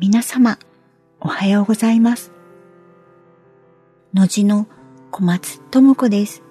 [0.00, 0.60] 皆様、
[1.18, 2.30] おはようございます。
[4.14, 4.68] のじの
[5.10, 6.44] 小松智子です。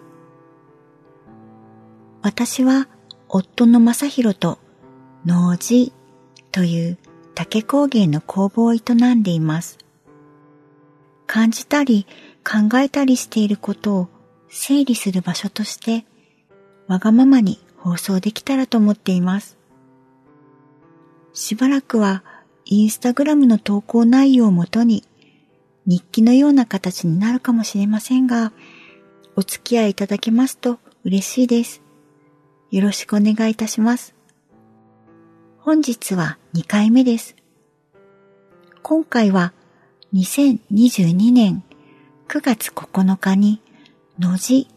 [2.21, 2.89] 私は
[3.29, 4.59] 夫の正宏と
[5.25, 5.93] 農事
[6.51, 6.97] という
[7.35, 8.81] 竹工芸の工房を営
[9.15, 9.77] んでいます。
[11.25, 12.05] 感じたり
[12.43, 14.09] 考えたりしていることを
[14.49, 16.05] 整理する場所として
[16.89, 19.57] わがままに放送できたらと思っています。
[21.31, 22.25] しばらくは
[22.69, 25.05] インスタグラムの投稿内容をもとに
[25.85, 28.51] 日記のような形になるかもしれませんが、
[29.37, 31.81] お付き合いいただけますと嬉しいです。
[32.71, 34.13] よろしくお願いいたします。
[35.59, 37.37] 本日は2回目です。
[38.83, 39.53] 今回は
[40.13, 41.63] 2022年
[42.27, 43.61] 9月9日に
[44.19, 44.67] のじ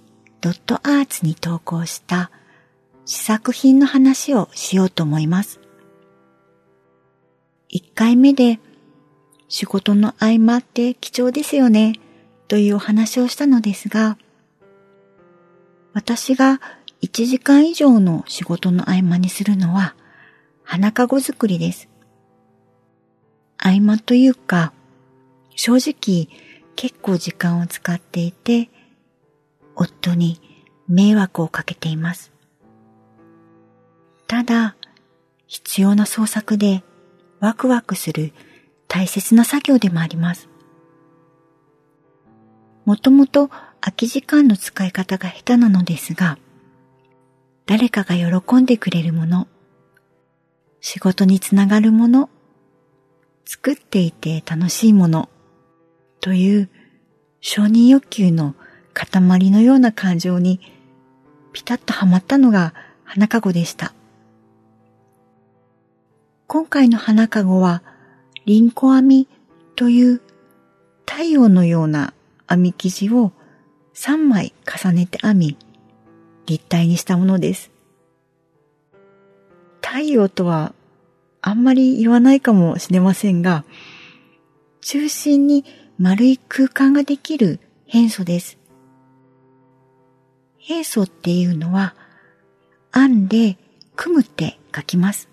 [0.41, 2.31] ドットアーツに投稿した
[3.05, 5.60] 試作品の話をしようと思います。
[7.73, 8.59] 1回目で
[9.49, 11.95] 仕事の合間って貴重ですよね
[12.49, 14.19] というお話をしたのですが、
[15.93, 16.61] 私が
[17.03, 19.95] 1時間以上の仕事の合間にするのは
[20.65, 21.89] 花籠作りです。
[23.57, 24.73] 合間というか、
[25.55, 26.29] 正直
[26.77, 28.71] 結構時間を使っていて、
[29.75, 30.41] 夫に
[30.89, 32.33] 迷惑をかけています。
[34.27, 34.77] ただ、
[35.47, 36.85] 必要な創作で
[37.41, 38.33] ワクワクする
[38.87, 40.49] 大切な作業でもあります。
[42.85, 43.49] もともと
[43.81, 46.39] 空き時間の使い方が下手なのですが、
[47.67, 49.49] 誰かが喜んでくれるもの、
[50.81, 52.29] 仕事につながるもの、
[53.45, 55.29] 作っていて楽しいもの、
[56.21, 56.69] という
[57.41, 58.55] 承認欲求の
[58.93, 60.61] 塊のような感情に
[61.53, 63.95] ピタッとはまったのが花籠でした。
[66.53, 67.81] 今回の花籠は、
[68.45, 69.29] リンコ編み
[69.77, 70.21] という
[71.09, 72.13] 太陽のような
[72.49, 73.31] 編み生地を
[73.95, 75.57] 3枚重ねて編み、
[76.47, 77.71] 立体にしたものです。
[79.81, 80.75] 太陽とは
[81.41, 83.65] あんまり言わないかもしれませんが、
[84.81, 85.65] 中心に
[85.99, 88.59] 丸い空間ができる変素です。
[90.59, 91.95] 変素っていうのは、
[92.93, 93.57] 編んで
[93.95, 95.30] 組むって書きます。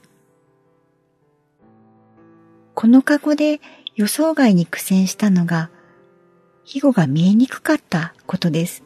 [2.79, 3.59] このカゴで
[3.95, 5.71] 予想外に苦戦したのが、
[6.63, 8.83] 庇護が見えにくかったことです。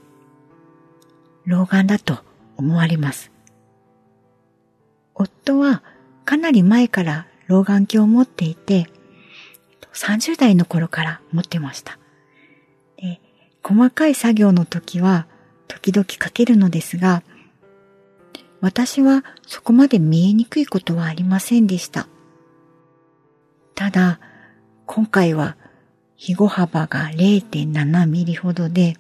[1.44, 2.20] 老眼だと
[2.56, 3.34] 思われます。
[5.14, 5.84] 夫は
[6.24, 8.88] かなり前から老眼鏡を持っていて、
[9.92, 12.00] 30代の頃から持ってました。
[12.96, 13.20] で
[13.62, 15.28] 細かい作業の時は
[15.68, 17.24] 時々かけるのですが、
[18.62, 22.08] 私はそこまで見えにくいことはありませんでした。
[23.76, 24.20] ただ、
[24.86, 25.58] 今回は
[26.16, 28.98] 肥後幅が0.7ミリほどで、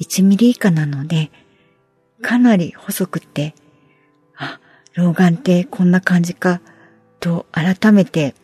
[0.00, 1.30] 1ミリ以下なので、
[2.22, 3.54] かなり細くて、
[4.36, 4.60] あ、
[4.94, 6.60] 老眼ってこんな感じか、
[7.20, 8.34] と改めて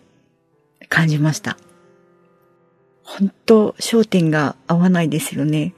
[0.88, 1.56] 感じました。
[3.02, 5.74] 本当焦点が合わないですよね。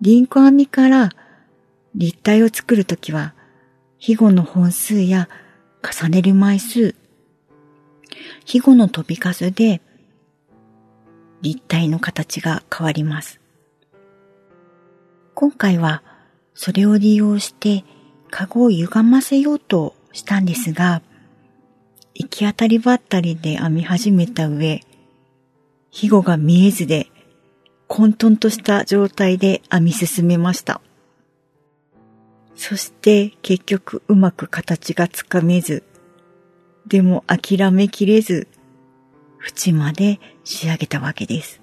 [0.00, 1.10] 銀行編みから
[1.94, 3.34] 立体を作るときは、
[3.98, 5.28] 肥後の本数や
[5.82, 6.94] 重ねる枚数、
[8.44, 9.80] 肥後の飛び数で
[11.42, 13.40] 立体の形が変わります。
[15.34, 16.02] 今回は
[16.54, 17.84] それを利用して
[18.30, 21.02] カゴを歪ませようとしたんですが、
[22.14, 24.80] 行き当たりばったりで編み始めた上、
[25.90, 27.08] 肥後が見えずで
[27.88, 30.80] 混沌とした状態で編み進めました。
[32.56, 35.82] そして結局うまく形がつかめず、
[36.86, 38.48] でも諦めきれず、
[39.40, 41.60] 縁まで仕上げたわけです。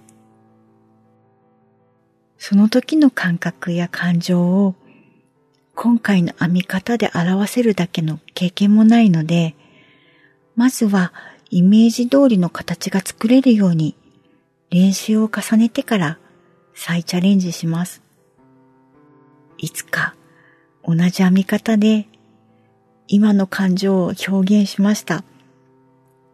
[2.38, 4.76] その時の感覚や感情を
[5.76, 9.56] 今回の編み方で表せるだけの経験もないので、
[10.56, 11.14] まずは
[11.50, 13.96] イメージ通りの形が作れるように
[14.70, 16.20] 練習を重ねてから
[16.74, 18.02] 再チャレンジします。
[19.58, 20.16] いつか
[20.84, 22.08] 同じ編み方で
[23.14, 25.26] 今の感情を表現しました。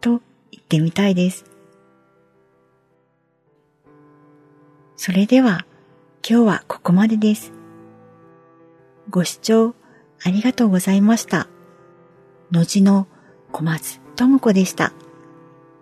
[0.00, 0.22] と
[0.52, 1.44] 言ってみたいです。
[4.96, 5.66] それでは
[6.28, 7.52] 今日はここまでです。
[9.10, 9.74] ご視聴
[10.22, 11.48] ありがとうございました。
[12.52, 13.08] のじの
[13.50, 14.92] 小松智子でした。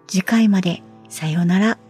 [0.07, 1.86] 次回までさようなら。